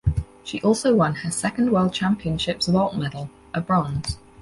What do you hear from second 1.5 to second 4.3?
World Championships vault medal, a bronze.